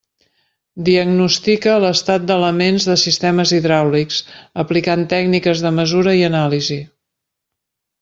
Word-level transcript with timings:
Diagnostica 0.87 1.75
l'estat 1.83 2.25
d'elements 2.31 2.89
de 2.93 2.97
sistemes 3.03 3.55
hidràulics, 3.59 4.21
aplicant 4.67 5.09
tècniques 5.17 5.67
de 5.67 5.77
mesura 5.81 6.21
i 6.25 6.29
anàlisi. 6.35 6.85